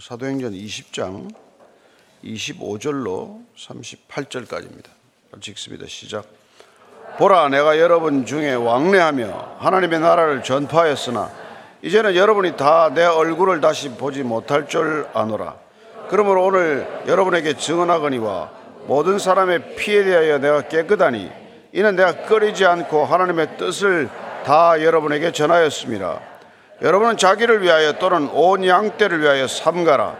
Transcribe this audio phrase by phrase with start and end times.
[0.00, 1.32] 사도행전 20장
[2.24, 4.86] 25절로 38절까지입니다.
[5.48, 5.86] 읽습니다.
[5.86, 6.26] 시작.
[7.18, 11.30] 보라, 내가 여러분 중에 왕래하며 하나님의 나라를 전파하였으나
[11.82, 15.56] 이제는 여러분이 다 내 얼굴을 다시 보지 못할 줄 아노라.
[16.08, 18.50] 그러므로 오늘 여러분에게 증언하거니와
[18.86, 21.30] 모든 사람의 피에 대하여 내가 깨끗하니
[21.72, 24.08] 이는 내가 꺼리지 않고 하나님의 뜻을
[24.44, 26.33] 다 여러분에게 전하였습니다.
[26.82, 30.16] 여러분은 자기를 위하여 또는 온 양떼를 위하여 삼가라.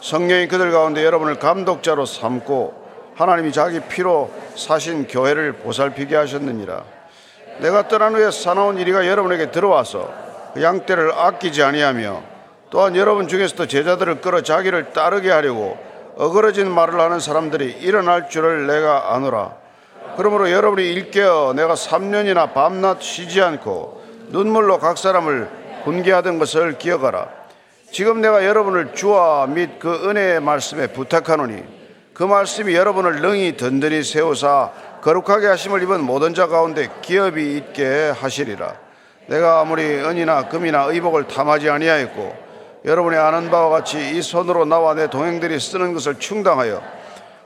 [0.00, 2.82] 성령이 그들 가운데 여러분을 감독자로 삼고
[3.14, 6.82] 하나님이 자기 피로 사신 교회를 보살피게 하셨느니라.
[7.58, 10.12] 내가 떠난 후에 사나운 이리가 여러분에게 들어와서
[10.54, 12.22] 그 양떼를 아끼지 아니하며
[12.70, 15.78] 또한 여러분 중에서도 제자들을 끌어 자기를 따르게 하려고
[16.16, 19.52] 어그러진 말을 하는 사람들이 일어날 줄을 내가 아노라.
[20.16, 27.28] 그러므로 여러분이 일깨어 내가 3년이나 밤낮 쉬지 않고 눈물로 각 사람을 훈계하던 것을 기억하라.
[27.90, 31.62] 지금 내가 여러분을 주와 및 그 은혜의 말씀에 부탁하노니
[32.14, 34.70] 그 말씀이 여러분을 능히 든든히 세우사
[35.02, 38.74] 거룩하게 하심을 입은 모든 자 가운데 기업이 있게 하시리라.
[39.26, 42.36] 내가 아무리 은이나 금이나 의복을 탐하지 아니하였고
[42.84, 46.82] 여러분이 아는 바와 같이 이 손으로 나와 내 동행들이 쓰는 것을 충당하여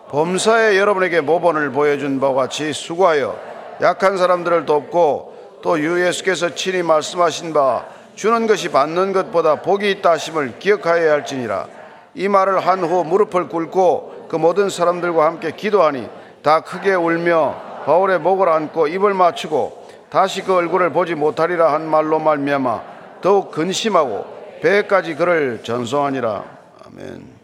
[0.08, 3.38] 범사에 여러분에게 모본을 보여준 바와 같이 수고하여
[3.82, 7.84] 약한 사람들을 돕고 또 유 예수께서 친히 말씀하신 바
[8.16, 11.68] 주는 것이 받는 것보다 복이 있다 하심을 기억하여야 할지니라
[12.14, 16.08] 이 말을 한 후 무릎을 꿇고 그 모든 사람들과 함께 기도하니
[16.42, 22.18] 다 크게 울며 바울의 목을 안고 입을 맞추고 다시 그 얼굴을 보지 못하리라 한 말로
[22.18, 26.44] 말미암아 더욱 근심하고 배까지 그를 전송하니라
[26.86, 27.36] 아멘.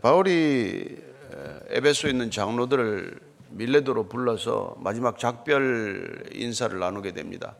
[0.00, 0.96] 바울이
[1.70, 7.56] 에베소에 있는 장로들을 밀레도로 불러서 마지막 작별 인사를 나누게 됩니다.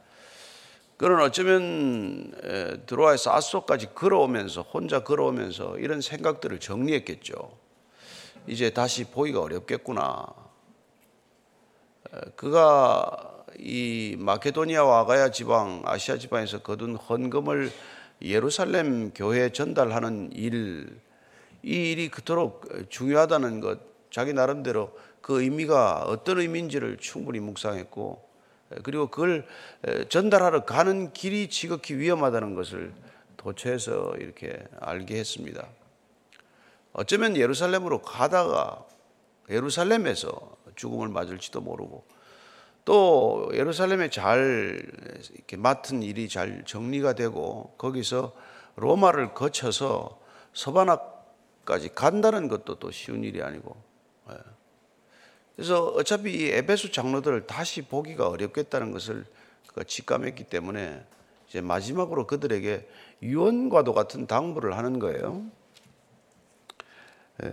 [0.97, 2.33] 그는 어쩌면
[2.87, 7.35] 드로아에서 아소까지 걸어오면서 혼자 걸어오면서 이런 생각들을 정리했겠죠.
[8.47, 10.27] 이제 다시 보기가 어렵겠구나.
[12.37, 17.71] 그가 이 마케도니아와 아가야 지방, 아시아 지방에서 거둔 헌금을
[18.23, 21.01] 예루살렘 교회에 전달하는 일,
[21.63, 28.31] 이 일이 그토록 중요하다는 것, 자기 나름대로 그 의미가 어떤 의미인지를 충분히 묵상했고,
[28.83, 29.47] 그리고 그걸
[30.09, 32.93] 전달하러 가는 길이 지극히 위험하다는 것을
[33.37, 35.67] 도처에서 이렇게 알게 했습니다.
[36.93, 38.85] 어쩌면 예루살렘으로 가다가
[39.51, 42.05] 예루살렘에서 죽음을 맞을지도 모르고
[42.85, 44.83] 또 예루살렘에 잘
[45.35, 48.33] 이렇게 맡은 일이 잘 정리가 되고 거기서
[48.77, 50.21] 로마를 거쳐서
[50.53, 53.77] 서바나까지 간다는 것도 또 쉬운 일이 아니고
[54.31, 54.35] 예.
[55.57, 59.25] 그래서 어차피 이 에베소 장로들을 다시 보기가 어렵겠다는 것을
[59.87, 61.05] 직감했기 때문에
[61.49, 62.89] 이제 마지막으로 그들에게
[63.23, 65.45] 유언과도 같은 당부를 하는 거예요.
[67.45, 67.53] 예.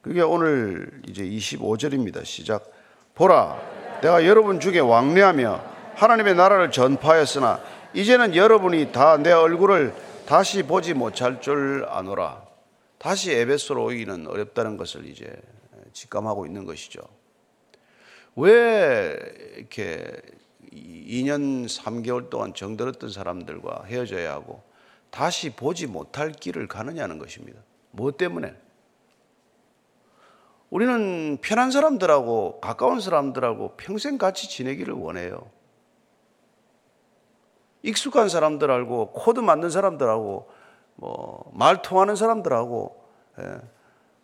[0.00, 2.24] 그게 오늘 이제 25절입니다.
[2.24, 2.70] 시작.
[3.14, 3.60] 보라,
[4.00, 5.64] 내가 여러분 중에 왕래하며
[5.96, 7.60] 하나님의 나라를 전파하였으나
[7.94, 9.94] 이제는 여러분이 다 내 얼굴을
[10.26, 12.42] 다시 보지 못할 줄 아노라.
[12.98, 15.34] 다시 에베소로 오기는 어렵다는 것을 이제
[15.98, 17.00] 직감하고 있는 것이죠.
[18.36, 19.16] 왜
[19.56, 20.12] 이렇게
[20.72, 24.62] 2년 3개월 동안 정들었던 사람들과 헤어져야 하고
[25.10, 27.60] 다시 보지 못할 길을 가느냐는 것입니다.
[27.90, 28.54] 무엇 때문에?
[30.70, 35.50] 우리는 편한 사람들하고 가까운 사람들하고 평생 같이 지내기를 원해요.
[37.82, 40.50] 익숙한 사람들하고 코드 맞는 사람들하고
[40.96, 43.04] 뭐 말 통하는 사람들하고
[43.40, 43.60] 예,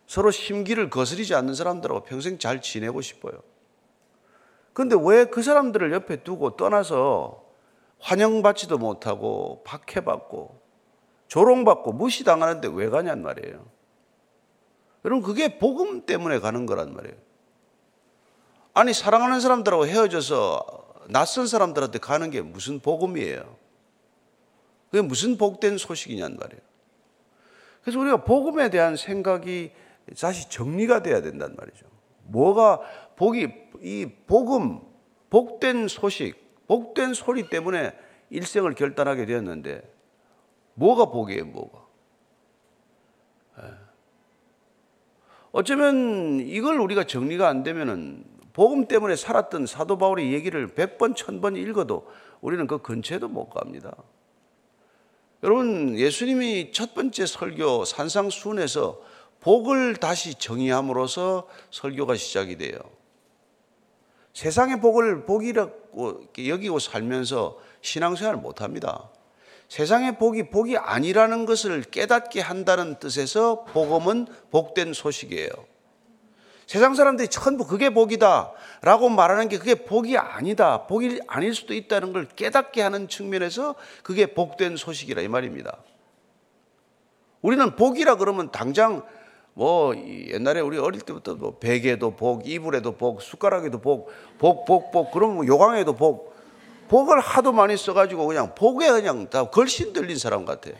[0.07, 3.33] 서로 심기를 거스리지 않는 사람들하고 평생 잘 지내고 싶어요.
[4.73, 7.45] 그런데 왜 그 사람들을 옆에 두고 떠나서
[7.99, 10.61] 환영받지도 못하고 박해받고
[11.27, 13.65] 조롱받고 무시당하는데 왜 가냔 말이에요.
[15.05, 17.15] 여러분 그게 복음 때문에 가는 거란 말이에요.
[18.73, 23.55] 아니 사랑하는 사람들하고 헤어져서 낯선 사람들한테 가는 게 무슨 복음이에요?
[24.91, 26.61] 그게 무슨 복된 소식이냔 말이에요.
[27.81, 29.71] 그래서 우리가 복음에 대한 생각이
[30.19, 31.85] 다시 정리가 돼야 된단 말이죠.
[32.23, 32.81] 뭐가
[33.15, 33.47] 복이
[33.81, 34.79] 이 복음
[35.29, 36.35] 복된 소식
[36.67, 37.93] 복된 소리 때문에
[38.29, 39.95] 일생을 결단하게 되었는데
[40.75, 41.85] 뭐가 복이에요, 뭐가?
[43.59, 43.63] 예.
[45.51, 52.07] 어쩌면 이걸 우리가 정리가 안 되면은 복음 때문에 살았던 사도 바울의 얘기를 100번, 1000번 읽어도
[52.41, 53.95] 우리는 그 근처에도 못 갑니다.
[55.43, 59.01] 여러분, 예수님이 첫 번째 설교 산상순에서
[59.45, 62.79] 복을 다시 정의함으로써 설교가 시작이 돼요.
[64.33, 69.07] 세상의 복을 복이라고 여기고 살면서 신앙생활을 못 합니다.
[69.69, 75.51] 세상의 복이 복이 아니라는 것을 깨닫게 한다는 뜻에서 복음은 복된 소식이에요.
[76.65, 78.51] 세상 사람들이 전부 그게 복이다
[78.81, 80.87] 라고 말하는 게 그게 복이 아니다.
[80.87, 85.77] 복이 아닐 수도 있다는 걸 깨닫게 하는 측면에서 그게 복된 소식이라 이 말입니다.
[87.43, 89.03] 우리는 복이라 그러면 당장
[89.55, 95.17] 뭐 옛날에 우리 어릴 때부터 뭐 베개도 복, 이불에도 복, 숟가락에도 복, 복, 복, 복,
[95.17, 96.35] 뭐 요강에도 복,
[96.89, 100.71] 복을 하도 많이 써가지고 그냥 복에 그냥 다 걸신 들린 사람 같아.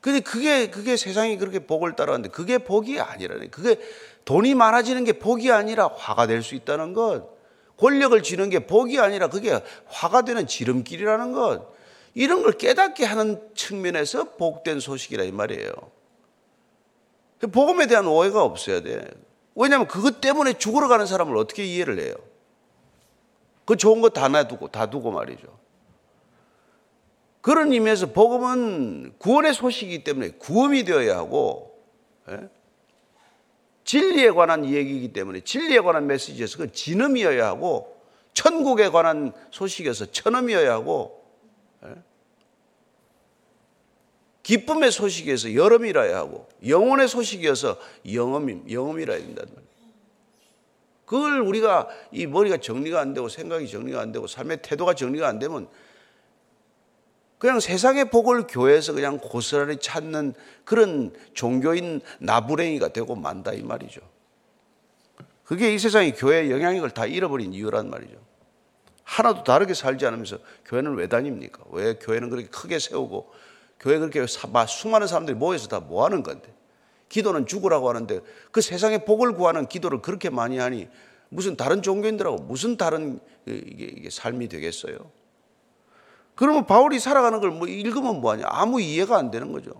[0.00, 3.48] 근데 그게 그게 세상이 그렇게 복을 따라가는데 그게 복이 아니라네.
[3.48, 3.80] 그게
[4.24, 7.28] 돈이 많아지는 게 복이 아니라 화가 될 수 있다는 것.
[7.76, 11.74] 권력을 지는 게 복이 아니라 그게 화가 되는 지름길이라는 것.
[12.14, 15.70] 이런 걸 깨닫게 하는 측면에서 복된 소식이라 이 말이에요.
[17.40, 19.06] 복음에 대한 오해가 없어야 돼.
[19.54, 22.14] 왜냐하면 그것 때문에 죽으러 가는 사람을 어떻게 이해를 해요?
[23.64, 25.58] 그 좋은 거 다 놔두고, 다 두고 말이죠.
[27.40, 31.78] 그런 의미에서 복음은 구원의 소식이기 때문에 구원이 되어야 하고,
[32.28, 32.48] 예?
[33.84, 37.96] 진리에 관한 얘기이기 때문에 진리에 관한 메시지에서 그 진음이어야 하고,
[38.34, 41.24] 천국에 관한 소식에서 천음이어야 하고,
[41.84, 41.94] 예?
[44.46, 47.80] 기쁨의 소식에서 여름이라야 하고 영혼의 소식이어서
[48.12, 49.66] 영음임, 영음이라 해야 된다는 말이에요.
[51.04, 55.40] 그걸 우리가 이 머리가 정리가 안 되고 생각이 정리가 안 되고 삶의 태도가 정리가 안
[55.40, 55.66] 되면
[57.38, 60.34] 그냥 세상의 복을 교회에서 그냥 고스란히 찾는
[60.64, 64.00] 그런 종교인 나부랭이가 되고 만다 이 말이죠.
[65.42, 68.14] 그게 이 세상이 교회의 영향력을 다 잃어버린 이유란 말이죠.
[69.02, 71.64] 하나도 다르게 살지 않으면서 교회는 왜 다닙니까?
[71.72, 73.34] 왜 교회는 그렇게 크게 세우고
[73.80, 76.54] 교회 그렇게 수많은 사람들이 모여서 다 뭐 하는 건데?
[77.08, 78.20] 기도는 죽으라고 하는데
[78.50, 80.88] 그 세상에 복을 구하는 기도를 그렇게 많이 하니
[81.28, 84.96] 무슨 다른 종교인들하고 무슨 다른 이게, 이게 삶이 되겠어요?
[86.34, 88.44] 그러면 바울이 살아가는 걸 뭐 읽으면 뭐하냐?
[88.48, 89.70] 아무 이해가 안 되는 거죠.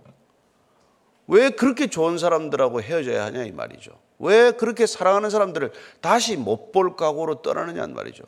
[1.27, 3.91] 왜 그렇게 좋은 사람들하고 헤어져야 하냐 이 말이죠.
[4.19, 5.71] 왜 그렇게 사랑하는 사람들을
[6.01, 8.23] 다시 못 볼 각오로 떠나느냐 말이죠.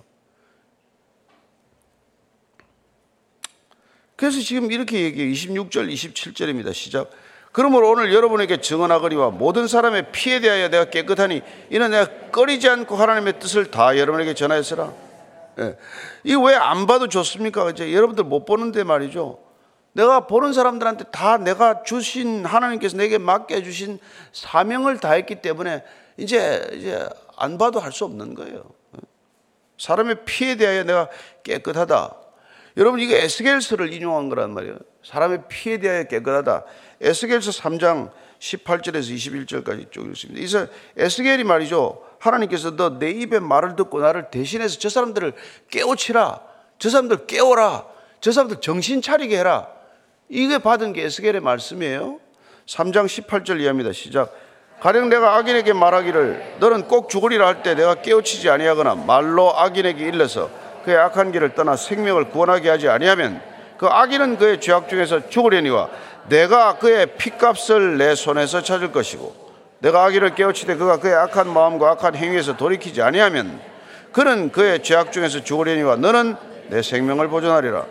[4.20, 5.32] 그래서 지금 이렇게 얘기해요.
[5.32, 6.74] 26절, 27절입니다.
[6.74, 7.10] 시작.
[7.54, 13.40] 그러므로 오늘 여러분에게 증언하거니와 모든 사람의 피에 대하여 내가 깨끗하니 이는 내가 꺼리지 않고 하나님의
[13.40, 14.92] 뜻을 다 여러분에게 전하였으라.
[15.60, 15.78] 예.
[16.26, 17.70] 이왜 안 봐도 좋습니까?
[17.70, 19.40] 이제 여러분들 못 보는데 말이죠.
[19.94, 24.00] 내가 보는 사람들한테 다 내가 주신 하나님께서 내게 맡겨 주신
[24.34, 25.82] 사명을 다했기 때문에
[26.18, 27.08] 이제 이제
[27.38, 28.66] 안 봐도 할 수 없는 거예요.
[28.98, 29.00] 예.
[29.78, 31.08] 사람의 피에 대하여 내가
[31.44, 32.29] 깨끗하다.
[32.78, 34.78] 여러분 이게 에스겔서를 인용한 거란 말이에요.
[35.04, 36.64] 사람의 피에 대하여 깨끗하다.
[37.02, 40.42] 에스겔서 3장 18절에서 21절까지 쭉 읽습니다.
[40.42, 40.68] 이서
[40.98, 42.02] 에스겔이 말이죠.
[42.20, 45.34] 하나님께서 너 내 입의 말을 듣고 나를 대신해서 저 사람들을
[45.72, 46.42] 깨우치라.
[46.78, 47.86] 저 사람들 깨워라.
[48.22, 49.68] 저 사람들 정신 차리게 해라.
[50.30, 52.20] 이게 받은 게 에스겔의 말씀이에요.
[52.66, 53.92] 3장 18절 이하입니다.
[53.94, 54.34] 시작.
[54.80, 60.50] 가령 내가 악인에게 말하기를 너는 꼭 죽으리라 할 때 내가 깨우치지 아니하거나 말로 악인에게 일러서
[60.84, 63.42] 그의 악한 길을 떠나 생명을 구원하게 하지 아니하면
[63.78, 65.90] 그 악인은 그의 죄악 중에서 죽으려니와
[66.28, 69.50] 내가 그의 피값을 내 손에서 찾을 것이고
[69.80, 73.60] 내가 악인을 깨우치되 그가 그의 악한 마음과 악한 행위에서 돌이키지 아니하면
[74.12, 76.36] 그는 그의 죄악 중에서 죽으려니와 너는
[76.70, 77.86] 내 생명을 보존하리라.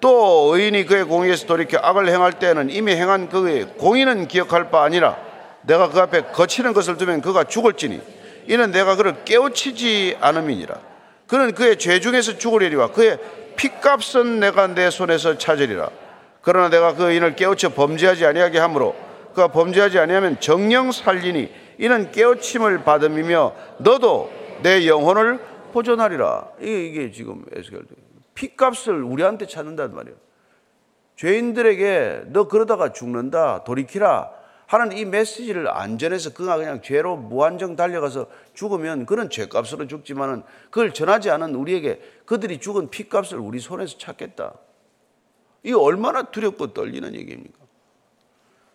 [0.00, 5.16] 또 의인이 그의 공의에서 돌이켜 악을 행할 때에는 이미 행한 그의 공의는 기억할 바 아니라
[5.62, 8.00] 내가 그 앞에 거치는 것을 두면 그가 죽을지니
[8.46, 10.74] 이는 내가 그를 깨우치지 않음이니라
[11.30, 13.16] 그는 그의 죄 중에서 죽으리와 그의
[13.54, 15.88] 피값은 내가 내 손에서 찾으리라.
[16.40, 18.96] 그러나 내가 그 인을 깨우쳐 범죄하지 아니하게 하므로
[19.28, 24.32] 그가 범죄하지 아니하면 정령 살리니 이는 깨우침을 받음이며 너도
[24.64, 25.38] 내 영혼을
[25.72, 26.48] 보존하리라.
[26.62, 27.84] 이게, 이게 지금 에스겔
[28.34, 30.16] 피값을 우리한테 찾는단 말이에요.
[31.14, 34.39] 죄인들에게 너 그러다가 죽는다 돌이키라
[34.70, 40.94] 하는 이 메시지를 안 전해서 그가 그냥 죄로 무한정 달려가서 죽으면 그런 죄값으로 죽지만은 그걸
[40.94, 44.54] 전하지 않은 우리에게 그들이 죽은 피값을 우리 손에서 찾겠다.
[45.64, 47.58] 이 얼마나 두렵고 떨리는 얘기입니까?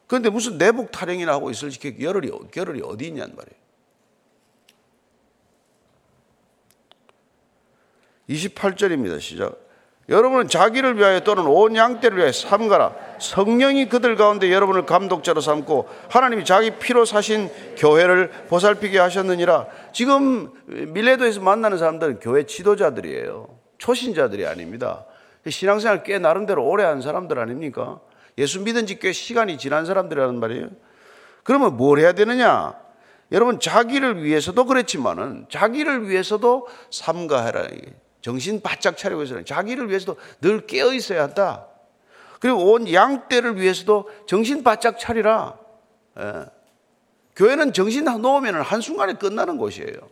[0.07, 3.65] 그런데 무슨 내복 타령이나 하고 있을 지 겨를이, 겨를이 어디 있냔 말이에요.
[8.27, 9.21] 28절입니다.
[9.21, 9.64] 시작.
[10.07, 12.93] 여러분은 자기를 위하여 또는 온 양떼를 위하여 삼가라.
[13.19, 19.65] 성령이 그들 가운데 여러분을 감독자로 삼고 하나님이 자기 피로 사신 교회를 보살피게 하셨느니라.
[19.93, 23.47] 지금 밀레도에서 만나는 사람들은 교회 지도자들이에요.
[23.79, 25.05] 초신자들이 아닙니다.
[25.47, 27.99] 신앙생활 꽤 나름대로 오래 한 사람들 아닙니까?
[28.37, 30.69] 예수 믿은 지 꽤 시간이 지난 사람들이라는 말이에요.
[31.43, 32.73] 그러면 뭘 해야 되느냐?
[33.31, 37.67] 여러분 자기를 위해서도 그렇지만은 자기를 위해서도 삼가해라.
[38.25, 39.43] 정신 바짝 차리고 있어라.
[39.43, 41.67] 자기를 위해서도 늘 깨어 있어야 한다.
[42.39, 45.59] 그리고 온 양떼를 위해서도 정신 바짝 차리라.
[46.17, 46.45] 예.
[47.35, 50.09] 교회는 정신 놓으면 한순간에 끝나는 곳이에요.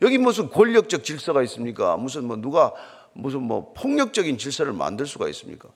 [0.00, 1.98] 여기 무슨 권력적 질서가 있습니까?
[1.98, 2.72] 무슨 뭐 누가
[3.12, 5.68] 무슨 뭐 폭력적인 질서를 만들 수가 있습니까?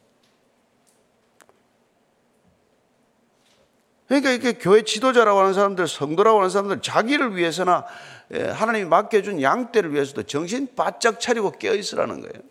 [4.08, 7.84] 그러니까 이렇게 교회 지도자라고 하는 사람들, 성도라고 하는 사람들, 자기를 위해서나
[8.32, 12.42] 예, 하나님이 맡겨준 양떼를 위해서도 정신 바짝 차리고 깨어있으라는 거예요.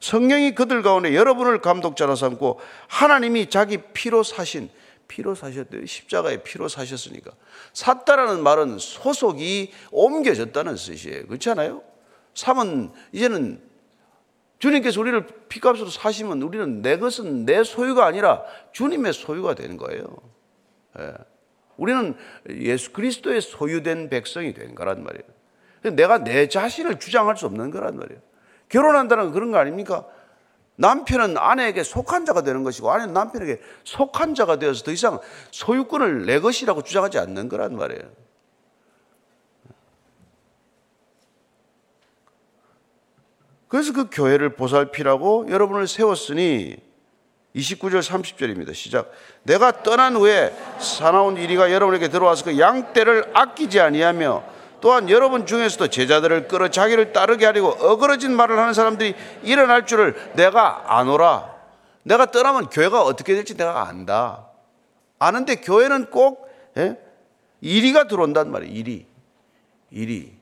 [0.00, 4.70] 성령이 그들 가운데 여러분을 감독자로 삼고 하나님이 자기 피로 사신
[5.08, 5.86] 피로 사셨대요.
[5.86, 7.30] 십자가에 피로 사셨으니까.
[7.72, 11.26] 샀다라는 말은 소속이 옮겨졌다는 뜻이에요.
[11.26, 11.82] 그렇지 않아요?
[12.34, 13.67] 삼은 이제는
[14.58, 20.04] 주님께서 우리를 피값으로 사시면 우리는 내 것은 내 소유가 아니라 주님의 소유가 되는 거예요.
[20.98, 21.14] 예.
[21.76, 22.16] 우리는
[22.50, 25.94] 예수 그리스도의 소유된 백성이 된 거란 말이에요.
[25.94, 28.20] 내가 내 자신을 주장할 수 없는 거란 말이에요.
[28.68, 30.04] 결혼한다는 건 그런 거 아닙니까?
[30.76, 36.40] 남편은 아내에게 속한 자가 되는 것이고 아내는 남편에게 속한 자가 되어서 더 이상 소유권을 내
[36.40, 38.27] 것이라고 주장하지 않는 거란 말이에요.
[43.68, 46.76] 그래서 그 교회를 보살피라고 여러분을 세웠으니
[47.54, 48.74] 29절 30절입니다.
[48.74, 49.10] 시작.
[49.42, 54.44] 내가 떠난 후에 사나운 이리가 여러분에게 들어와서 그 양떼를 아끼지 아니하며
[54.80, 60.96] 또한 여러분 중에서도 제자들을 끌어 자기를 따르게 하려고 어그러진 말을 하는 사람들이 일어날 줄을 내가
[60.98, 61.56] 아노라.
[62.04, 64.46] 내가 떠나면 교회가 어떻게 될지 내가 안다.
[65.18, 66.96] 아는데 교회는 꼭 예?
[67.60, 68.72] 이리가 들어온단 말이에요.
[68.72, 69.06] 이리.
[69.90, 70.37] 이리.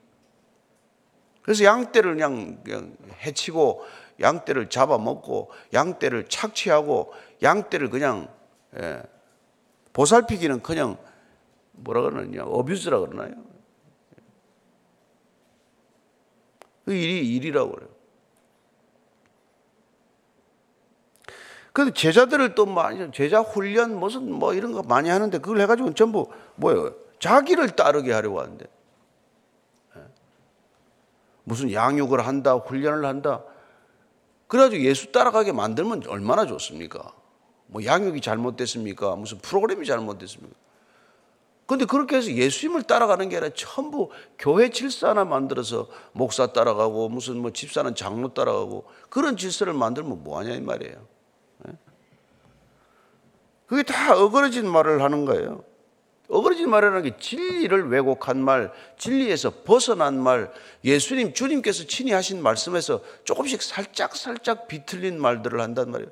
[1.46, 3.86] 그래서 양떼를 그냥, 그냥 해치고
[4.20, 8.26] 양떼를 잡아먹고 양떼를 착취하고 양떼를 그냥
[8.76, 9.00] 예,
[9.92, 10.96] 보살피기는 그냥
[11.70, 13.34] 뭐라 그러느냐 어뷰즈라 그러나요?
[16.84, 17.90] 그 일이 일이라고 그래요.
[21.72, 26.28] 근데 제자들을 또 많이 제자 훈련 무슨 뭐 이런 거 많이 하는데 그걸 해가지고 전부
[26.56, 26.92] 뭐예요?
[27.20, 28.75] 자기를 따르게 하려고 하는데 예.
[31.48, 33.44] 무슨 양육을 한다, 훈련을 한다.
[34.48, 37.12] 그래가지고 예수 따라가게 만들면 얼마나 좋습니까?
[37.68, 39.14] 뭐 양육이 잘못됐습니까?
[39.14, 40.56] 무슨 프로그램이 잘못됐습니까?
[41.66, 44.10] 근데 그렇게 해서 예수님을 따라가는 게 아니라 전부
[44.40, 50.52] 교회 질서 하나 만들어서 목사 따라가고 무슨 뭐 집사는 장로 따라가고 그런 질서를 만들면 뭐하냐
[50.54, 51.06] 이 말이에요.
[51.68, 51.72] 예?
[53.66, 55.62] 그게 다 어그러진 말을 하는 거예요.
[56.28, 60.50] 어그러진 말이라는 게 진리를 왜곡한 말, 진리에서 벗어난 말,
[60.84, 66.10] 예수님, 주님께서 친히 하신 말씀에서 조금씩 살짝 살짝 비틀린 말들을 한단 말이에요.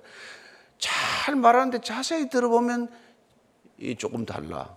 [0.79, 2.89] 잘 말하는데 자세히 들어보면
[3.79, 4.77] 이 조금 달라.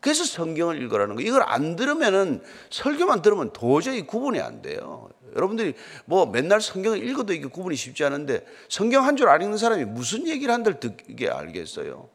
[0.00, 1.28] 그래서 성경을 읽으라는 거예요.
[1.28, 5.08] 이걸 안 들으면은 설교만 들으면 도저히 구분이 안 돼요.
[5.34, 9.84] 여러분들이 뭐 맨날 성경을 읽어도 이게 구분이 쉽지 않은데 성경 한 줄 안 읽는 사람이
[9.86, 12.08] 무슨 얘기를 한들 듣게 알겠어요.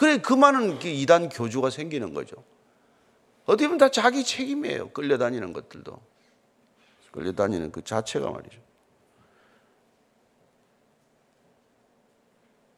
[0.00, 2.42] 그래 그 많은 이단 교주가 생기는 거죠.
[3.44, 4.92] 어떻게 보면 다 자기 책임이에요.
[4.92, 6.00] 끌려다니는 것들도.
[7.12, 8.58] 끌려다니는 그 자체가 말이죠.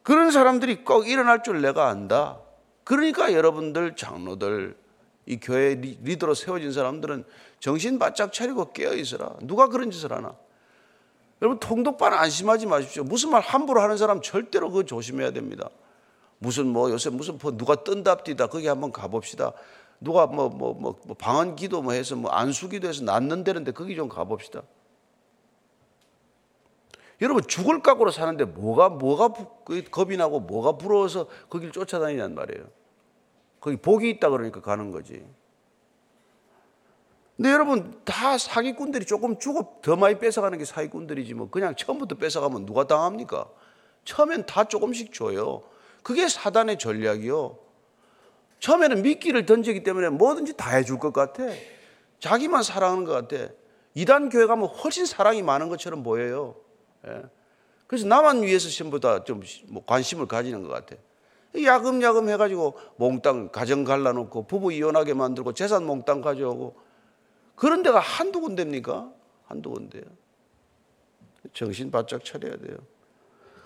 [0.01, 2.41] 그런 사람들이 꼭 일어날 줄 내가 안다.
[2.83, 4.75] 그러니까 여러분들 장로들
[5.25, 7.23] 이 교회 리더로 세워진 사람들은
[7.61, 9.37] 정신 바짝 차리고 깨어 있어라.
[9.43, 10.35] 누가 그런 짓을 하나?
[11.41, 13.05] 여러분 통독반 안심하지 마십시오.
[13.05, 15.69] 무슨 말 함부로 하는 사람 절대로 그거 조심해야 됩니다.
[16.43, 19.53] 무슨 뭐 요새 무슨 뭐 누가 뜬답디다 거기 한번 가봅시다.
[20.01, 24.61] 누가 뭐 뭐 뭐 방언 기도 뭐 해서 뭐 안수기도 해서 낫는다는데 거기 좀 가봅시다.
[27.21, 29.29] 여러분 죽을 각오로 사는데 뭐가 뭐가
[29.63, 32.65] 그 겁이 나고 뭐가 부러워서 거길 쫓아다니냔 말이에요.
[33.61, 35.25] 거기 복이 있다 그러니까 가는 거지.
[37.37, 42.65] 근데 여러분 다 사기꾼들이 조금 주고 더 많이 뺏어가는 게 사기꾼들이지 뭐 그냥 처음부터 뺏어가면
[42.65, 43.47] 누가 당합니까?
[44.03, 45.63] 처음엔 다 조금씩 줘요.
[46.03, 47.57] 그게 사단의 전략이요.
[48.59, 51.43] 처음에는 미끼를 던지기 때문에 뭐든지 다 해줄 것 같아.
[52.19, 53.51] 자기만 사랑하는 것 같아.
[53.95, 56.55] 이단 교회 가면 훨씬 사랑이 많은 것처럼 보여요.
[57.07, 57.23] 예.
[57.87, 60.95] 그래서 나만 위해서 전부 다좀 뭐 관심을 가지는 것 같아.
[61.61, 66.75] 야금야금 해가지고 몽땅 가정 갈라놓고 부부 이혼하게 만들고 재산 몽땅 가져오고
[67.55, 69.11] 그런 데가 한두 군데입니까?
[69.45, 70.03] 한두 군데요.
[71.53, 72.77] 정신 바짝 차려야 돼요.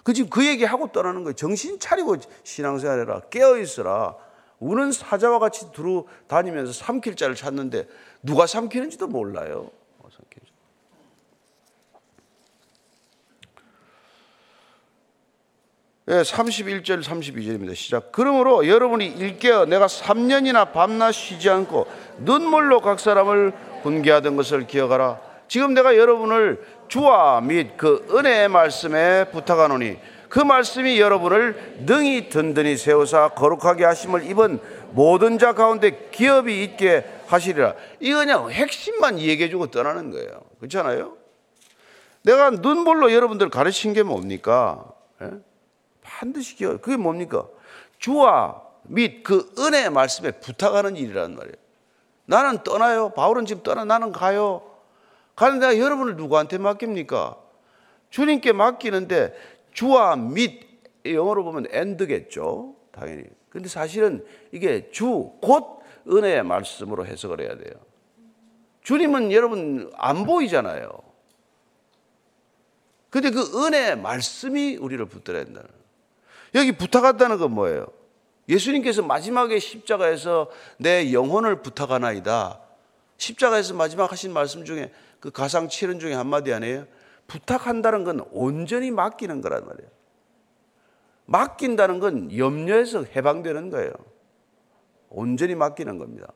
[0.08, 1.34] 그 지금 그 얘기 하고 떠나는 거예요.
[1.34, 3.24] 정신 차리고 신앙생활해라.
[3.30, 4.16] 깨어 있어라.
[4.58, 7.90] 우는 사자와 같이 두루 다니면서 삼킬 자를 찾는데
[8.24, 9.70] 누가 삼키는지도 몰라요.
[16.10, 17.76] 예, 31절 32절입니다.
[17.76, 18.14] 시작.
[18.14, 21.86] 그러므로 여러분이 일깨어 내가 3년이나 밤낮 쉬지 않고
[22.20, 23.52] 눈물로 각 사람을
[23.84, 25.27] 훈계하던 것을 기억하라.
[25.48, 29.98] 지금 내가 여러분을 주와 및 그 은혜의 말씀에 부탁하노니
[30.30, 34.60] 그 말씀이 여러분을 능히 든든히 세우사 거룩하게 하심을 입은
[34.92, 37.76] 모든 자 가운데 기업이 있게 하시리라.
[38.00, 40.42] 이거 그냥 핵심만 얘기해 주고 떠나는 거예요.
[40.60, 41.16] 그렇잖아요?
[42.24, 44.86] 내가 눈물로 여러분들 가르친 게 뭡니까?
[45.22, 45.30] 예?
[46.02, 46.82] 반드시 기억.
[46.82, 47.46] 그게 뭡니까?
[48.00, 51.56] 주와 및 그 은혜의 말씀에 부탁하는 일이란 말이에요.
[52.26, 53.10] 나는 떠나요.
[53.10, 53.86] 바울은 지금 떠나.
[53.86, 54.62] 나는 가요.
[55.38, 57.38] 가는데 내가 여러분을 누구한테 맡깁니까?
[58.10, 59.38] 주님께 맡기는데
[59.72, 60.66] 주와 및
[61.06, 62.76] 영어로 보면 and겠죠.
[62.92, 63.24] 당연히.
[63.50, 65.80] 근데 사실은 이게 주, 곧
[66.10, 67.74] 은혜의 말씀으로 해석을 해야 돼요.
[68.82, 70.90] 주님은 여러분 안 보이잖아요.
[73.12, 75.70] 근데 그 은혜의 말씀이 우리를 붙들어야 된다는
[76.56, 77.86] 여기 부탁한다는 건 뭐예요?
[78.50, 82.60] 예수님께서 마지막에 십자가에서 내 영혼을 부탁하나이다.
[83.18, 86.86] 십자가에서 마지막 하신 말씀 중에 그 가상 칠은 중에 한마디 아니에요?
[87.28, 89.90] 부탁한다는 건 온전히 맡기는 거란 말이에요.
[91.26, 93.92] 맡긴다는 건 염려에서 해방되는 거예요.
[95.10, 96.32] 온전히 맡기는 겁니다.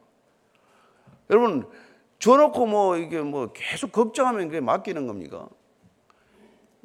[1.29, 1.67] 여러분,
[2.19, 5.47] 줘놓고 뭐 이게 뭐 계속 걱정하면 그게 맡기는 겁니까?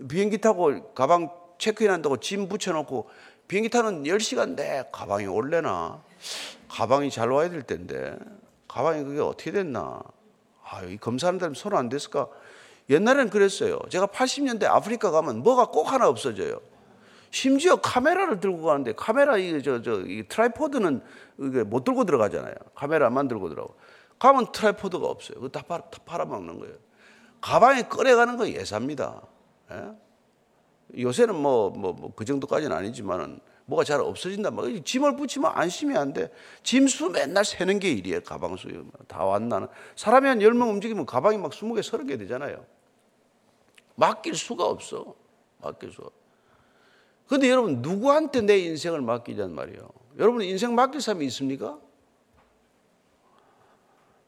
[0.09, 3.09] 비행기 타고 가방 체크인 한다고 짐 붙여놓고
[3.49, 6.03] 비행기 타는 10시간 내 가방이 올래나?
[6.69, 8.17] 가방이 잘 와야 될 텐데.
[8.69, 10.03] 가방이 그게 어떻게 됐나?
[10.69, 12.29] 아, 이 검사하는 사람 손안 됐을까?
[12.91, 13.79] 옛날에는 그랬어요.
[13.91, 16.61] 제가 80년대 아프리카 가면 뭐가 꼭 하나 없어져요.
[17.31, 21.03] 심지어 카메라를 들고 가는데 카메라 이저저이 tripod는
[21.39, 22.55] 이게 못 들고 들어가잖아요.
[22.75, 23.75] 카메라만 들고 들어가.
[24.19, 25.37] 가면 tripod가 없어요.
[25.37, 26.75] 그거 다, 팔, 다 팔아먹는 거예요.
[27.41, 29.21] 가방에 꺼내가는 거 예사입니다.
[29.73, 31.03] 예?
[31.03, 34.51] 요새는 뭐뭐뭐그 정도까지는 아니지만은 뭐가 잘 없어진다.
[34.51, 36.31] 뭐 짐을 부치면 안심이 안 돼.
[36.63, 38.21] 짐수 맨날 세는 게 일이에요.
[38.21, 38.69] 가방 수.
[39.09, 39.69] 다 왔나는.
[39.97, 42.65] 사람이 한 10명 움직이면 가방이 막 20개, 30개 되잖아요.
[43.97, 45.15] 맡길 수가 없어.
[45.63, 46.11] 맡길 수가.
[47.27, 49.89] 근데 여러분, 누구한테 내 인생을 맡기자는 말이에요.
[50.19, 51.79] 여러분, 인생 맡길 사람이 있습니까?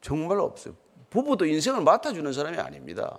[0.01, 0.75] 정말 없어요.
[1.11, 3.19] 부부도 인생을 맡아주는 사람이 아닙니다.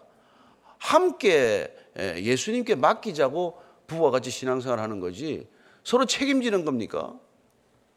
[0.79, 5.47] 함께 예, 예수님께 맡기자고 부부와 같이 신앙생활 하는 거지
[5.83, 7.17] 서로 책임지는 겁니까?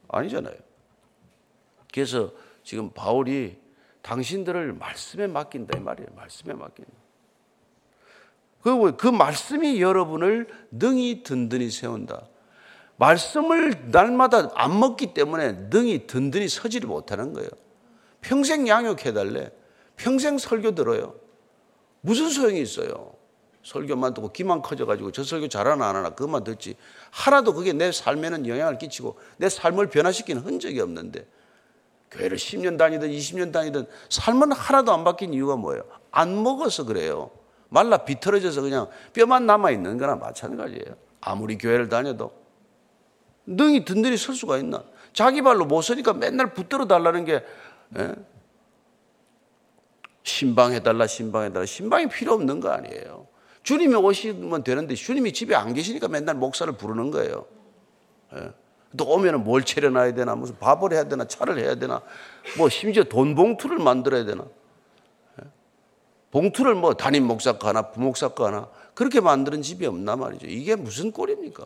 [0.09, 0.55] 아니잖아요.
[1.93, 3.59] 그래서 지금 바울이
[4.03, 6.09] 당신들을 말씀에 맡긴다 이 말이에요.
[6.15, 6.91] 말씀에 맡긴다.
[8.63, 12.29] 그리고 그 말씀이 여러분을 능히 든든히 세운다.
[12.97, 17.49] 말씀을 날마다 안 먹기 때문에 능히 든든히 서지를 못하는 거예요.
[18.21, 19.51] 평생 양육해달래.
[19.97, 21.15] 평생 설교 들어요.
[22.01, 23.15] 무슨 소용이 있어요?
[23.63, 26.77] 설교만 듣고 기만 커져가지고 저 설교 잘하나 안 하나 그것만 듣지.
[27.11, 31.27] 하나도 그게 내 삶에는 영향을 끼치고 내 삶을 변화시키는 흔적이 없는데
[32.11, 35.85] 교회를 10년 다니든 20년 다니든 삶은 하나도 안 바뀐 이유가 뭐예요?
[36.11, 37.31] 안 먹어서 그래요.
[37.69, 40.97] 말라 비틀어져서 그냥 뼈만 남아있는 거나 마찬가지예요.
[41.21, 42.33] 아무리 교회를 다녀도.
[43.47, 44.85] 능이 든든히 설 수가 있나?
[45.13, 47.45] 자기 발로 못 서니까 맨날 붙들어 달라는 게
[47.99, 48.15] 예?
[50.23, 51.67] 신방해달라, 신방해달라.
[51.67, 53.27] 신방이 필요 없는 거 아니에요.
[53.63, 57.47] 주님이 오시면 되는데 주님이 집에 안 계시니까 맨날 목사를 부르는 거예요.
[58.35, 58.53] 예.
[58.97, 62.03] 또 오면은 뭘 차려놔야 되나, 무슨 밥을 해야 되나, 차를 해야 되나,
[62.59, 64.45] 뭐 심지어 돈 봉투를 만들어야 되나.
[65.41, 65.49] 예.
[66.31, 70.47] 봉투를 뭐 담임 목사 거 하나, 부목사 거 하나, 그렇게 만드는 집이 없나 말이죠.
[70.47, 71.65] 이게 무슨 꼴입니까?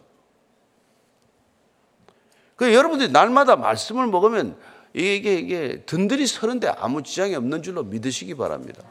[2.56, 4.56] 그 여러분들이 날마다 말씀을 먹으면
[4.94, 8.82] 이게, 이게 든든히 서는데 아무 지장이 없는 줄로 믿으시기 바랍니다.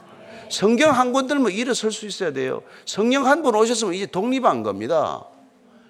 [0.50, 2.62] 성경 한 권 들면 일어설 수 있어야 돼요.
[2.86, 5.26] 성령 한 번 오셨으면 이제 독립한 겁니다.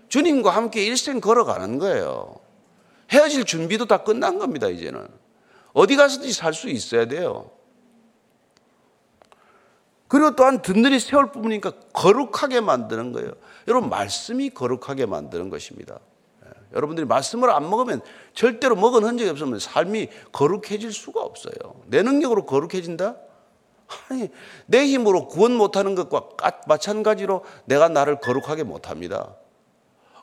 [0.10, 2.36] 주님과 함께 일생 걸어가는 거예요.
[3.12, 5.08] 헤어질 준비도 다 끝난 겁니다, 이제는.
[5.74, 7.52] 어디 가서든지 살 수 있어야 돼요.
[10.08, 13.32] 그리고 또한 든든히 세울 뿐이니까 거룩하게 만드는 거예요.
[13.68, 16.00] 여러분, 말씀이 거룩하게 만드는 것입니다.
[16.46, 18.02] 예, 여러분들이 말씀을 안 먹으면
[18.34, 21.82] 절대로 먹은 흔적이 없으면 삶이 거룩해질 수가 없어요.
[21.88, 23.16] 내 능력으로 거룩해진다?
[24.10, 24.30] 아니,
[24.66, 26.30] 내 힘으로 구원 못하는 것과
[26.68, 29.36] 마찬가지로 내가 나를 거룩하게 못합니다.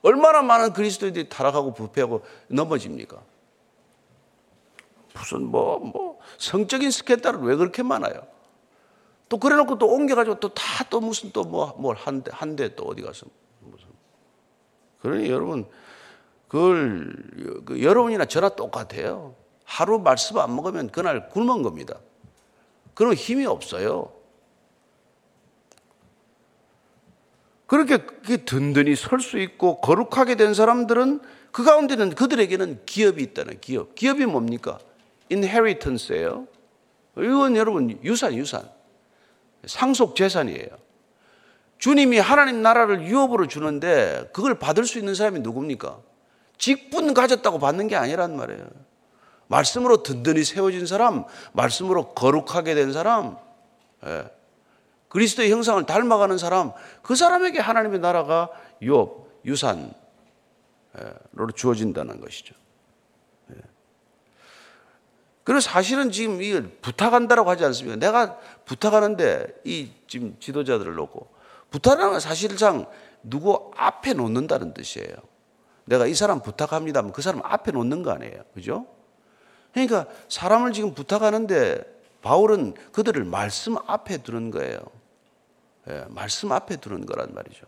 [0.03, 3.23] 얼마나 많은 그리스도인들이 타락하고 부패하고 넘어집니까?
[5.15, 8.27] 무슨 뭐, 뭐, 성적인 스캔들은 왜 그렇게 많아요?
[9.29, 13.03] 또 그래 놓고 또 옮겨가지고 또 다 또 무슨 또 뭐, 뭘한 대, 한대또 어디
[13.03, 13.27] 가서
[13.61, 13.87] 무슨.
[15.01, 15.67] 그러니 여러분,
[16.49, 17.15] 그걸,
[17.65, 19.35] 그 여러분이나 저나 똑같아요.
[19.65, 21.99] 하루 말씀 안 먹으면 그날 굶은 겁니다.
[22.95, 24.13] 그럼 힘이 없어요.
[27.67, 31.21] 그렇게 그게 든든히 설 수 있고 거룩하게 된 사람들은
[31.53, 33.95] 그 가운데는 그들에게는 기업이 있다는 기업.
[33.95, 34.79] 기업이 뭡니까?
[35.31, 36.47] inheritance예요.
[37.17, 38.69] 이건 여러분 유산, 유산.
[39.67, 40.69] 상속 재산이에요.
[41.79, 45.99] 주님이 하나님 나라를 유업으로 주는데 그걸 받을 수 있는 사람이 누굽니까?
[46.59, 48.67] 직분 가졌다고 받는 게 아니란 말이에요.
[49.53, 53.37] 말씀으로 든든히 세워진 사람, 말씀으로 거룩하게 된 사람,
[54.07, 54.31] 예.
[55.09, 58.49] 그리스도의 형상을 닮아가는 사람, 그 사람에게 하나님의 나라가
[58.81, 59.93] 유업, 유산으로
[61.55, 62.55] 주어진다는 것이죠.
[63.51, 63.57] 예.
[65.45, 67.97] 그리고 사실은 지금 이 부탁한다라고 하지 않습니까?
[67.97, 71.31] 내가 부탁하는데 이 지금 지도자들을 놓고
[71.71, 72.87] 부탁하는 건 사실상
[73.23, 75.15] 누구 앞에 놓는다는 뜻이에요.
[75.85, 78.45] 내가 이 사람 부탁합니다 하면 그 사람 앞에 놓는 거 아니에요.
[78.55, 78.87] 그죠?
[79.73, 81.83] 그러니까 사람을 지금 부탁하는데
[82.23, 84.81] 바울은 그들을 말씀 앞에 두는 거예요.
[85.89, 87.67] 예, 말씀 앞에 두는 거란 말이죠.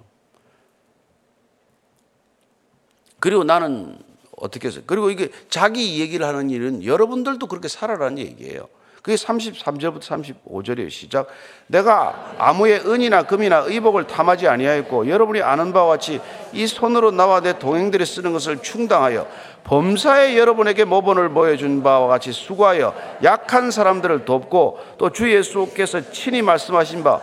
[3.19, 3.99] 그리고 나는
[4.37, 8.69] 어떻게 해서 그리고 이게 자기 얘기를 하는 일은 여러분들도 그렇게 살아라는 얘기예요.
[9.05, 10.89] 그게 33절부터 35절이에요.
[10.89, 11.27] 시작.
[11.67, 16.23] 내가 아무의 은이나 금이나 의복을 탐하지 아니하였고 여러분이 아는 바와 같이
[16.55, 19.27] 이 손으로 나와 내 동행들이 쓰는 것을 충당하여
[19.65, 27.05] 범사에 여러분에게 모본을 보여준 바와 같이 수고하여 약한 사람들을 돕고 또 주 예수께서 친히 말씀하신
[27.05, 27.21] 바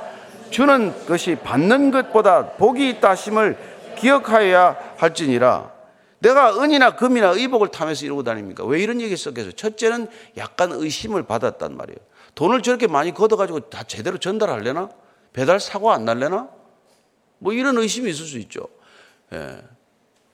[0.51, 3.57] 주는 것이 받는 것보다 복이 있다 하심을
[3.97, 5.80] 기억하여야 할지니라.
[6.21, 8.63] 내가 은이나 금이나 의복을 탐해서 이러고 다닙니까?
[8.63, 9.53] 왜 이런 얘기 썼겠어요?
[9.53, 10.07] 첫째는
[10.37, 11.97] 약간 의심을 받았단 말이에요.
[12.35, 14.89] 돈을 저렇게 많이 걷어가지고 다 제대로 전달하려나?
[15.33, 16.49] 배달 사고 안 날려나?
[17.39, 18.67] 뭐 이런 의심이 있을 수 있죠.
[19.33, 19.63] 예.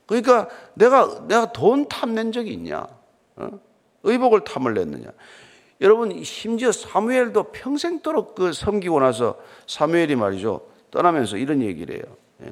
[0.05, 2.85] 그러니까 내가 내가 돈 탐낸 적이 있냐?
[3.37, 3.49] 어?
[4.03, 5.09] 의복을 탐을 냈느냐?
[5.79, 12.17] 여러분 심지어 사무엘도 평생도록 그 섬기고 나서 사무엘이 말이죠 떠나면서 이런 얘기를 해요.
[12.43, 12.51] 예.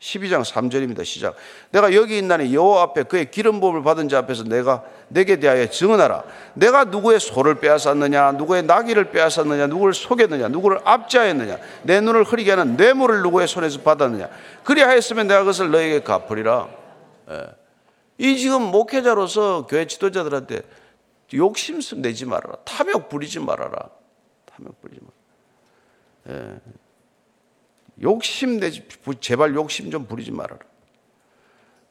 [0.00, 1.04] 12장 3절입니다.
[1.04, 1.36] 시작.
[1.70, 6.24] 내가 여기 있나니 여호와 앞에 그의 기름 부음을 받은 자 앞에서 내가 내게 대하여 증언하라.
[6.54, 12.76] 내가 누구의 소를 빼앗았느냐, 누구의 나귀를 빼앗았느냐, 누구를 속였느냐, 누구를 압제하였느냐, 내 눈을 흐리게 하는
[12.76, 14.30] 뇌물을 누구의 손에서 받았느냐.
[14.64, 16.68] 그리하였으면 내가 그것을 너에게 갚으리라.
[17.30, 17.46] 예.
[18.16, 20.62] 이 지금 목회자로서 교회 지도자들한테
[21.34, 22.56] 욕심 내지 말아라.
[22.64, 23.90] 탐욕 부리지 말아라.
[24.46, 25.00] 탐욕 부리지
[26.24, 26.54] 말아라.
[26.64, 26.79] 예.
[28.02, 28.86] 욕심 내지,
[29.20, 30.60] 제발 욕심 좀 부리지 말아라.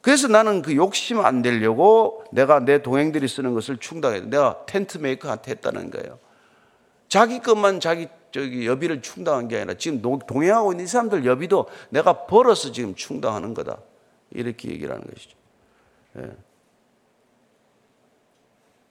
[0.00, 4.20] 그래서 나는 그 욕심 안 되려고 내가 내 동행들이 쓰는 것을 충당해.
[4.20, 6.18] 내가 텐트 메이커한테 했다는 거예요.
[7.08, 12.26] 자기 것만 자기 저기 여비를 충당한 게 아니라 지금 동행하고 있는 이 사람들 여비도 내가
[12.26, 13.78] 벌어서 지금 충당하는 거다.
[14.30, 15.36] 이렇게 얘기를 하는 것이죠.
[16.18, 16.30] 예.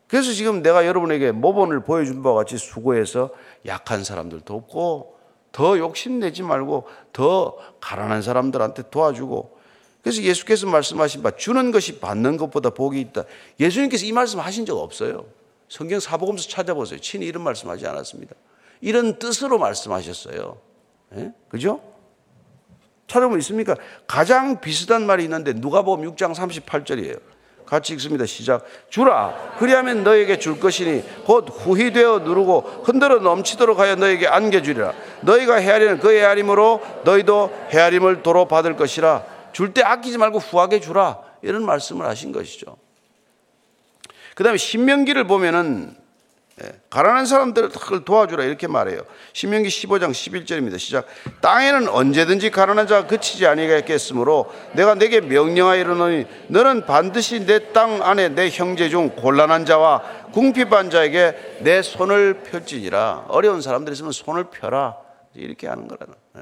[0.07, 3.29] 그래서 지금 내가 여러분에게 모본을 보여준 바와 같이 수고해서
[3.65, 5.18] 약한 사람들 돕고
[5.51, 9.59] 더 욕심내지 말고 더 가난한 사람들한테 도와주고
[10.01, 13.23] 그래서 예수께서 말씀하신 바 주는 것이 받는 것보다 복이 있다.
[13.59, 15.25] 예수님께서 이 말씀 하신 적 없어요.
[15.67, 16.99] 성경 사복음서 찾아보세요.
[16.99, 18.35] 친히 이런 말씀하지 않았습니다.
[18.81, 20.57] 이런 뜻으로 말씀하셨어요.
[21.15, 21.33] 예?
[21.49, 21.81] 그죠?
[23.07, 23.75] 찾아보면 있습니까?
[24.07, 27.19] 가장 비슷한 말이 있는데 누가복음 6장 38절이에요.
[27.69, 28.25] 같이 읽습니다.
[28.25, 28.65] 시작.
[28.89, 29.53] 주라.
[29.59, 34.93] 그리하면 너에게 줄 것이니 곧 후히 되어 누르고 흔들어 넘치도록 하여 너에게 안겨주리라.
[35.21, 39.23] 너희가 헤아리는 그 헤아림으로 너희도 헤아림을 도로 받을 것이라.
[39.53, 41.19] 줄 때 아끼지 말고 후하게 주라.
[41.43, 42.77] 이런 말씀을 하신 것이죠.
[44.35, 45.98] 그 다음에 신명기를 보면은 예,
[46.89, 47.69] 가난한 사람들을
[48.03, 49.01] 도와주라 이렇게 말해요.
[49.33, 50.77] 신명기 15장 11절입니다.
[50.77, 51.05] 시작.
[51.39, 58.29] 땅에는 언제든지 가난한 자가 그치지 아니겠으므로 내가 내게 명령하여 이르노니 너는 반드시 내 땅 안에
[58.29, 63.25] 내 형제 중 곤란한 자와 궁핍한 자에게 내 손을 펼지니라.
[63.27, 64.97] 어려운 사람들 있으면 손을 펴라.
[65.35, 66.13] 이렇게 하는 거라는.
[66.37, 66.41] 예.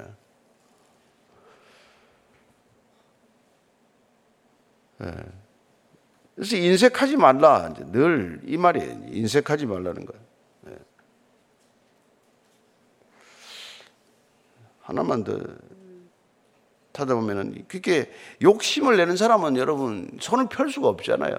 [5.06, 5.47] 예.
[6.38, 7.74] 그래서 인색하지 말라.
[7.92, 8.80] 늘 이 말이
[9.12, 10.22] 인색하지 말라는 거예요.
[10.62, 10.74] 네.
[14.82, 15.40] 하나만 더
[16.94, 18.12] 찾아보면은 그게
[18.44, 21.36] 욕심을 내는 사람은 여러분 손을 펼 수가 없잖아요.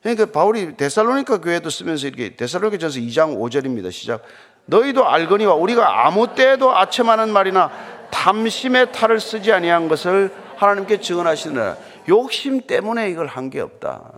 [0.00, 3.90] 그러니까 바울이 데살로니가 교회도 쓰면서 이렇게 데살로니가전서 2장 5절입니다.
[3.90, 4.22] 시작.
[4.66, 7.70] 너희도 알거니와 우리가 아무 때에도 아첨하는 말이나
[8.12, 14.12] 탐심의 탈을 쓰지 아니한 것을 하나님께 증언하시느라 욕심 때문에 이걸 한 게 없다.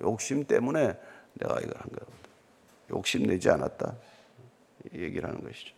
[0.00, 0.98] 욕심 때문에
[1.34, 2.06] 내가 이걸 한 거다.
[2.90, 3.94] 욕심 내지 않았다.
[4.94, 5.74] 얘기를 하는 것이죠.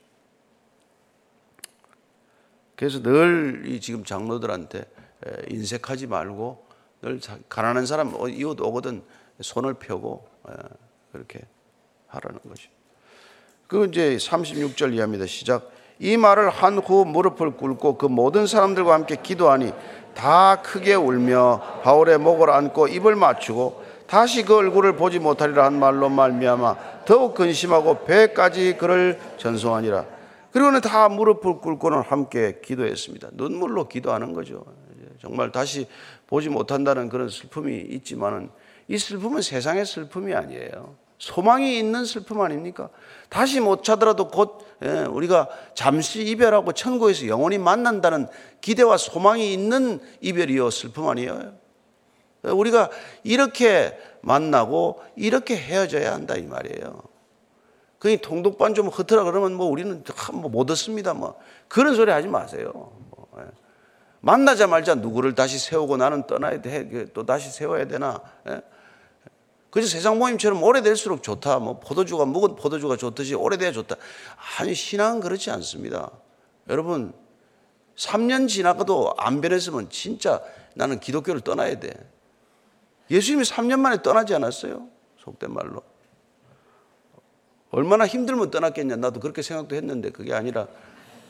[2.75, 4.85] 그래서 늘 이 지금 장로들한테
[5.49, 6.66] 인색하지 말고
[7.03, 9.03] 늘 가난한 사람 어, 이웃 오거든
[9.40, 10.27] 손을 펴고
[11.12, 11.40] 그렇게
[12.07, 12.71] 하라는 거죠.
[13.66, 15.27] 그 이제 36절 이하입니다.
[15.27, 15.71] 시작.
[15.99, 19.73] 이 말을 한 후 무릎을 꿇고 그 모든 사람들과 함께 기도하니
[20.15, 26.09] 다 크게 울며 바울의 목을 안고 입을 맞추고 다시 그 얼굴을 보지 못하리라 한 말로
[26.09, 30.05] 말미암아 더욱 근심하고 배까지 그를 전송하니라.
[30.51, 33.29] 그리고는 다 무릎을 꿇고는 함께 기도했습니다.
[33.35, 34.65] 눈물로 기도하는 거죠.
[35.21, 35.87] 정말 다시
[36.27, 38.51] 보지 못한다는 그런 슬픔이 있지만은
[38.87, 40.95] 이 슬픔은 세상의 슬픔이 아니에요.
[41.19, 42.91] 소망이 있는 슬픔 아닙니까?
[43.29, 48.29] 다시 못 찾더라도 곧 예, 우리가 잠시 이별하고 천국에서 영원히 만난다는
[48.61, 51.53] 기대와 소망이 있는 이별이요 슬픔 아니에요?
[52.45, 52.91] 우리가
[53.25, 57.03] 이렇게 만나고 이렇게 헤어져야 한다 이 말이에요.
[57.99, 61.15] 그니 통독반 좀 흩어라 그러면 뭐 우리는 뭐못 얻습니다.
[61.15, 62.71] 뭐 그런 소리 하지 마세요.
[62.75, 63.43] 뭐, 예.
[64.21, 67.07] 만나자말자 누구를 다시 세우고 나는 떠나야 돼.
[67.13, 68.21] 또 다시 세워야 되나?
[69.79, 69.81] 예?
[69.81, 71.61] 그래서 세상 모임처럼 오래될수록 좋다.
[71.61, 73.95] 뭐 포도주가 묵은 포도주가 좋듯이 오래돼야 좋다.
[74.59, 76.11] 아니 신앙은 그렇지 않습니다.
[76.69, 77.12] 여러분
[77.97, 80.43] 3년 지나가도 안 변했으면 진짜
[80.75, 81.95] 나는 기독교를 떠나야 돼.
[83.11, 84.88] 예수님이 3년 만에 떠나지 않았어요?
[85.23, 85.83] 속된 말로.
[87.71, 88.97] 얼마나 힘들면 떠났겠냐.
[88.97, 90.67] 나도 그렇게 생각도 했는데 그게 아니라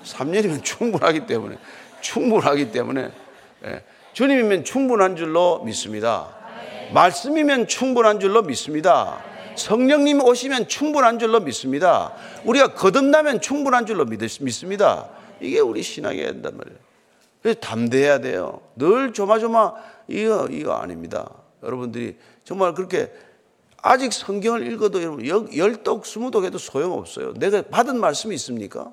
[0.05, 1.59] 3년이면 충분하기 때문에
[2.01, 3.13] 충분하기 때문에
[3.65, 3.85] 예.
[4.15, 6.38] 주님이면 충분한 줄로 믿습니다.
[6.93, 9.23] 말씀이면 충분한 줄로 믿습니다.
[9.57, 12.15] 성령님 오시면 충분한 줄로 믿습니다.
[12.45, 15.09] 우리가 거듭나면 충분한 줄로 믿습니다.
[15.41, 16.79] 이게 우리 신앙이 된단 말이에요.
[17.43, 18.61] 그래서 담대해야 돼요.
[18.77, 19.73] 늘 조마조마
[20.09, 21.29] 이거 이거 아닙니다.
[21.63, 23.13] 여러분들이 정말 그렇게
[23.83, 27.35] 아직 성경을 읽어도 여러분 열독 스무독 해도 소용없어요.
[27.35, 28.93] 내가 받은 말씀이 있습니까?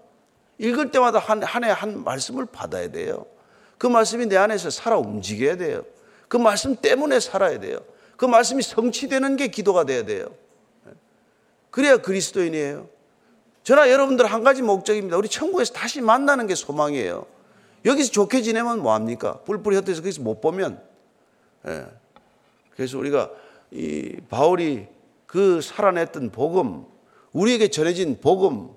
[0.57, 3.25] 읽을 때마다 한 한 해한 말씀을 받아야 돼요.
[3.77, 5.83] 그 말씀이 내 안에서 살아 움직여야 돼요.
[6.27, 7.79] 그 말씀 때문에 살아야 돼요.
[8.17, 10.27] 그 말씀이 성취되는 게 기도가 돼야 돼요.
[11.69, 12.87] 그래야 그리스도인이에요.
[13.63, 15.17] 저나 여러분들 한 가지 목적입니다.
[15.17, 17.25] 우리 천국에서 다시 만나는 게 소망이에요.
[17.83, 19.39] 여기서 좋게 지내면 뭐합니까?
[19.39, 20.81] 뿔뿔이 흩어서 거기서 못 보면.
[21.67, 21.85] 예.
[22.75, 23.31] 그래서 우리가
[23.71, 24.87] 이 바울이
[25.25, 26.85] 그 살아냈던 복음,
[27.33, 28.69] 우리에게 전해진 복음,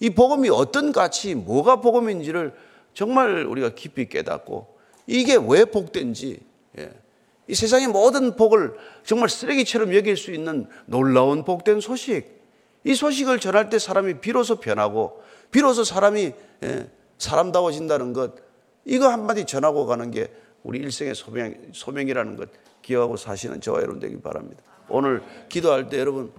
[0.00, 2.54] 이 복음이 어떤 가치, 뭐가 복음인지를
[2.94, 6.48] 정말 우리가 깊이 깨닫고 이게 왜 복된지 예.
[7.48, 12.38] 이 세상의 모든 복을 정말 쓰레기처럼 여길 수 있는 놀라운 복된 소식.
[12.84, 16.32] 이 소식을 전할 때 사람이 비로소 변하고 비로소 사람이
[16.64, 18.34] 예, 사람다워진다는 것.
[18.84, 20.28] 이거 한마디 전하고 가는 게
[20.62, 22.48] 우리 일생의 소명, 소명이라는 것
[22.82, 24.62] 기억하고 사시는 저와 여러분 되기 바랍니다.
[24.88, 26.32] 오늘 기도할 때 여러분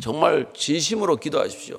[0.00, 1.78] 정말 진심으로 기도하십시오.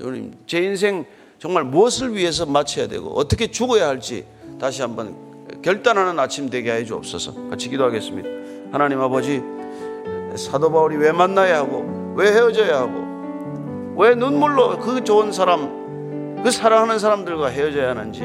[0.00, 1.06] 여러분 제 인생
[1.38, 4.26] 정말 무엇을 위해서 마쳐야 되고 어떻게 죽어야 할지
[4.60, 5.25] 다시 한번
[5.66, 7.48] 결단하는 아침 되게 해 주옵소서.
[7.50, 8.28] 같이 기도하겠습니다.
[8.70, 9.42] 하나님 아버지,
[10.36, 17.00] 사도 바울이 왜 만나야 하고, 왜 헤어져야 하고, 왜 눈물로 그 좋은 사람, 그 사랑하는
[17.00, 18.22] 사람들과 헤어져야 하는지,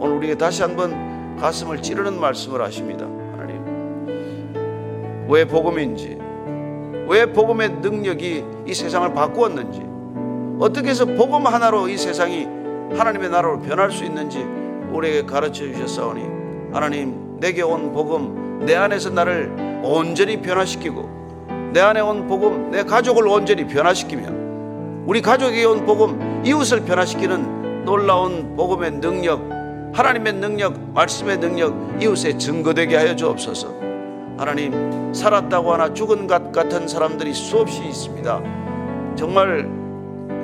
[0.00, 3.04] 오늘 우리에게 다시 한번 가슴을 찌르는 말씀을 하십니다.
[3.04, 4.48] 하나님.
[5.28, 6.18] 왜 복음인지,
[7.06, 9.80] 왜 복음의 능력이 이 세상을 바꾸었는지,
[10.58, 12.46] 어떻게 해서 복음 하나로 이 세상이
[12.96, 14.44] 하나님의 나라로 변할 수 있는지
[14.90, 16.37] 우리에게 가르쳐 주셨사오니
[16.72, 21.08] 하나님 내게 온 복음 내 안에서 나를 온전히 변화시키고
[21.72, 28.56] 내 안에 온 복음 내 가족을 온전히 변화시키며 우리 가족에게 온 복음 이웃을 변화시키는 놀라운
[28.56, 29.40] 복음의 능력
[29.94, 33.74] 하나님의 능력 말씀의 능력 이웃에 증거되게 하여 주옵소서.
[34.36, 38.42] 하나님 살았다고 하나 죽은 것 같은 사람들이 수없이 있습니다.
[39.16, 39.68] 정말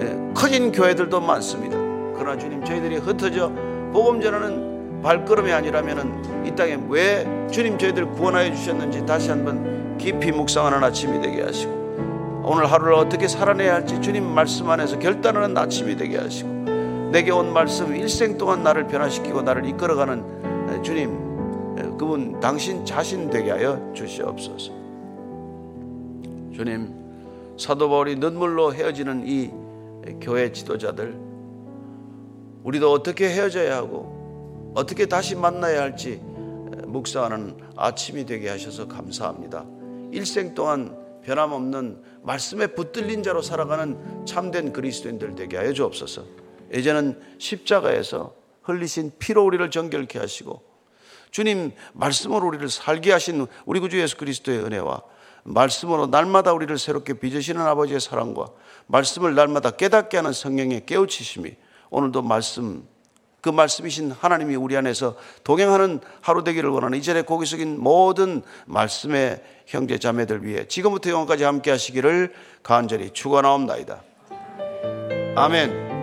[0.00, 1.76] 예, 커진 교회들도 많습니다.
[2.16, 3.52] 그러나 주님 저희들이 흩어져
[3.92, 4.73] 복음 전하는
[5.04, 11.42] 발걸음이 아니라면 이 땅에 왜 주님 저희들 구원하여 주셨는지 다시 한번 깊이 묵상하는 아침이 되게
[11.42, 16.48] 하시고 오늘 하루를 어떻게 살아내야 할지 주님 말씀 안에서 결단하는 아침이 되게 하시고
[17.12, 23.92] 내게 온 말씀 일생 동안 나를 변화시키고 나를 이끌어가는 주님 그분 당신 자신 되게 하여
[23.94, 24.72] 주시옵소서.
[26.52, 26.92] 주님
[27.58, 29.50] 사도 바울이 눈물로 헤어지는 이
[30.20, 31.14] 교회 지도자들
[32.64, 34.13] 우리도 어떻게 헤어져야 하고
[34.74, 36.20] 어떻게 다시 만나야 할지
[36.86, 39.64] 묵상하는 아침이 되게 하셔서 감사합니다.
[40.12, 46.24] 일생 동안 변함없는 말씀에 붙들린 자로 살아가는 참된 그리스도인들 되게 하여 주옵소서.
[46.72, 50.62] 이제는 십자가에서 흘리신 피로 우리를 정결케 하시고
[51.30, 55.02] 주님 말씀으로 우리를 살게 하신 우리 구주 예수 그리스도의 은혜와
[55.44, 58.50] 말씀으로 날마다 우리를 새롭게 빚으시는 아버지의 사랑과
[58.86, 61.56] 말씀을 날마다 깨닫게 하는 성령의 깨우치심이
[61.90, 62.86] 오늘도 말씀
[63.44, 69.98] 그 말씀이신 하나님이 우리 안에서 동행하는 하루 되기를 원하는 이전에 고기 숙인 모든 말씀의 형제
[69.98, 74.02] 자매들 위해 지금부터 영원까지 함께 하시기를 간절히 축원하옵나이다.
[75.36, 75.93] 아멘.